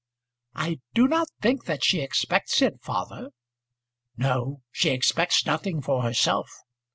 [0.55, 3.29] "I do not think that she expects it, father."
[4.17, 6.49] "No; she expects nothing for herself.